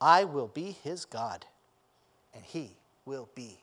[0.00, 1.44] I will be his God,
[2.32, 3.58] and he will be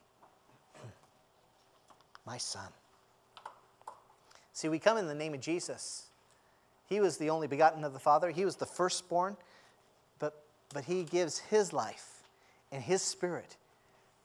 [2.25, 2.67] my son.
[4.52, 6.08] See, we come in the name of Jesus.
[6.90, 9.37] He was the only begotten of the Father, He was the firstborn,
[10.19, 12.19] but, but He gives His life
[12.72, 13.58] and His Spirit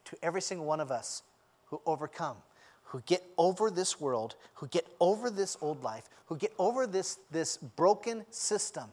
[0.07, 1.23] to every single one of us
[1.67, 2.37] who overcome,
[2.85, 7.19] who get over this world, who get over this old life, who get over this,
[7.31, 8.85] this broken system,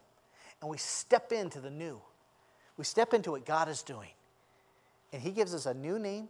[0.61, 1.99] and we step into the new.
[2.77, 4.09] We step into what God is doing.
[5.13, 6.29] And He gives us a new name,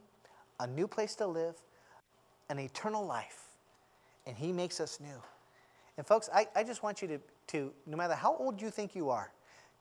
[0.60, 1.56] a new place to live,
[2.50, 3.44] an eternal life,
[4.26, 5.22] and He makes us new.
[5.98, 8.96] And folks, I, I just want you to, to, no matter how old you think
[8.96, 9.32] you are,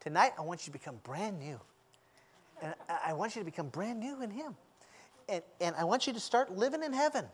[0.00, 1.60] tonight I want you to become brand new.
[2.62, 4.54] And I, want you to become brand new in Him.
[5.28, 7.24] And, and I want you to start living in heaven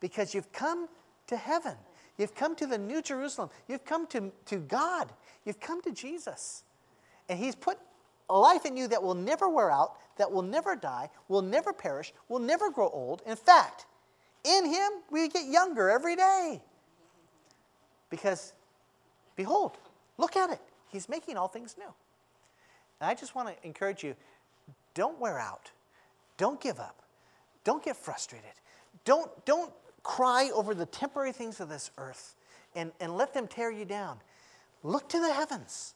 [0.00, 0.88] because you've come
[1.26, 1.74] to heaven.
[2.18, 3.50] You've come to the New Jerusalem.
[3.68, 5.12] You've come to, to God.
[5.44, 6.64] You've come to Jesus.
[7.28, 7.78] And He's put
[8.28, 11.72] a life in you that will never wear out, that will never die, will never
[11.72, 13.22] perish, will never grow old.
[13.26, 13.86] In fact,
[14.44, 16.60] in Him, we get younger every day.
[18.10, 18.52] Because,
[19.36, 19.78] behold,
[20.18, 20.60] look at it.
[20.90, 21.92] He's making all things new.
[23.00, 24.14] And I just want to encourage you
[24.94, 25.70] don't wear out,
[26.36, 27.02] don't give up,
[27.64, 28.52] don't get frustrated,
[29.04, 29.72] don't, don't
[30.02, 32.34] cry over the temporary things of this earth
[32.74, 34.18] and, and let them tear you down.
[34.82, 35.94] Look to the heavens.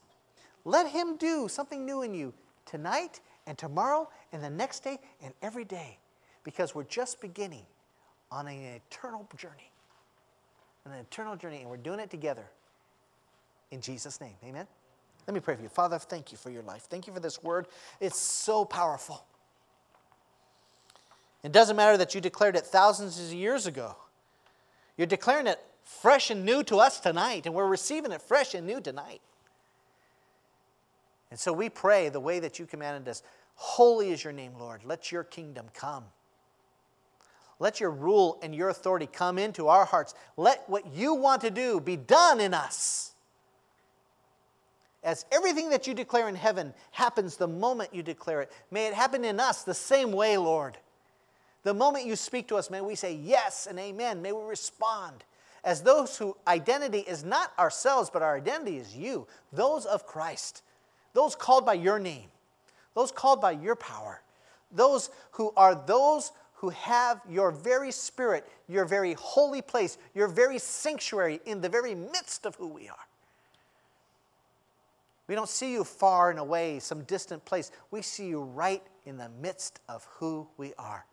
[0.64, 2.32] Let Him do something new in you
[2.64, 5.98] tonight and tomorrow and the next day and every day
[6.44, 7.64] because we're just beginning
[8.30, 9.70] on an eternal journey.
[10.84, 12.44] An eternal journey, and we're doing it together
[13.72, 14.34] in Jesus' name.
[14.44, 14.66] Amen.
[15.26, 15.68] Let me pray for you.
[15.68, 16.82] Father, thank you for your life.
[16.82, 17.66] Thank you for this word.
[18.00, 19.24] It's so powerful.
[21.42, 23.96] It doesn't matter that you declared it thousands of years ago.
[24.96, 28.66] You're declaring it fresh and new to us tonight, and we're receiving it fresh and
[28.66, 29.20] new tonight.
[31.30, 33.22] And so we pray the way that you commanded us
[33.56, 34.82] Holy is your name, Lord.
[34.84, 36.04] Let your kingdom come.
[37.58, 40.14] Let your rule and your authority come into our hearts.
[40.36, 43.14] Let what you want to do be done in us.
[45.06, 48.94] As everything that you declare in heaven happens the moment you declare it, may it
[48.94, 50.76] happen in us the same way, Lord.
[51.62, 54.20] The moment you speak to us, may we say yes and amen.
[54.20, 55.22] May we respond
[55.62, 60.62] as those whose identity is not ourselves, but our identity is you, those of Christ,
[61.12, 62.28] those called by your name,
[62.94, 64.22] those called by your power,
[64.72, 70.58] those who are those who have your very spirit, your very holy place, your very
[70.58, 73.05] sanctuary in the very midst of who we are.
[75.28, 77.72] We don't see you far and away, some distant place.
[77.90, 81.04] We see you right in the midst of who we are.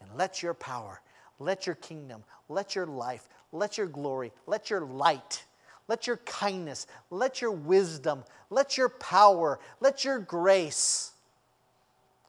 [0.00, 1.00] And let your power,
[1.38, 5.44] let your kingdom, let your life, let your glory, let your light,
[5.88, 11.12] let your kindness, let your wisdom, let your power, let your grace,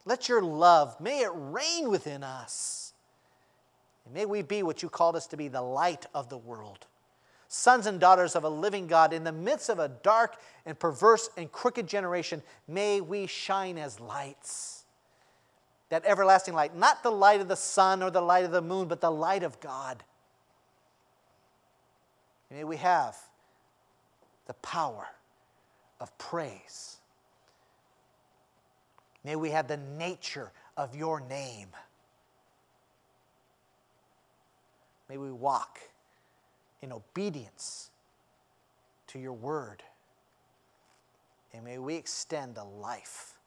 [0.05, 2.93] let your love, may it reign within us.
[4.05, 6.87] And may we be what you called us to be the light of the world.
[7.51, 10.37] Sons and daughters of a living God, in the midst of a dark
[10.67, 14.83] and perverse and crooked generation, may we shine as lights.
[15.89, 18.87] That everlasting light, not the light of the sun or the light of the moon,
[18.87, 20.03] but the light of God.
[22.51, 23.17] May we have
[24.45, 25.07] the power
[25.99, 26.97] of praise.
[29.23, 31.69] May we have the nature of your name.
[35.09, 35.79] May we walk
[36.81, 37.91] in obedience
[39.07, 39.83] to your word.
[41.53, 43.37] And may we extend the life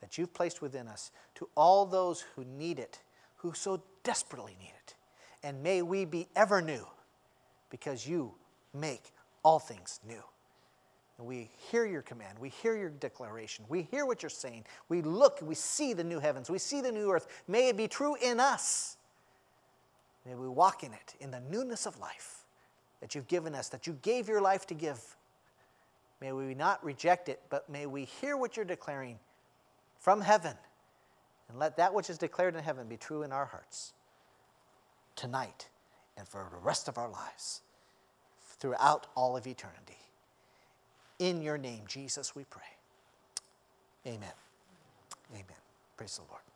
[0.00, 3.00] that you've placed within us to all those who need it,
[3.36, 4.94] who so desperately need it.
[5.42, 6.86] And may we be ever new
[7.70, 8.34] because you
[8.72, 9.12] make
[9.42, 10.22] all things new.
[11.18, 12.38] And we hear your command.
[12.38, 13.64] We hear your declaration.
[13.68, 14.64] We hear what you're saying.
[14.88, 16.50] We look, we see the new heavens.
[16.50, 17.28] We see the new earth.
[17.46, 18.96] May it be true in us.
[20.26, 22.43] May we walk in it, in the newness of life
[23.04, 24.98] that you've given us, that you gave your life to give.
[26.22, 29.18] May we not reject it, but may we hear what you're declaring
[29.98, 30.54] from heaven.
[31.50, 33.92] And let that which is declared in heaven be true in our hearts
[35.16, 35.68] tonight
[36.16, 37.60] and for the rest of our lives
[38.58, 39.98] throughout all of eternity.
[41.18, 42.62] In your name, Jesus, we pray.
[44.06, 44.32] Amen.
[45.30, 45.44] Amen.
[45.98, 46.53] Praise the Lord.